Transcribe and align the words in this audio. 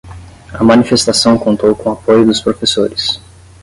A 0.59 0.63
manifestação 0.63 1.37
contou 1.37 1.75
com 1.75 1.91
apoio 1.91 2.25
dos 2.25 2.39
professores 2.41 3.19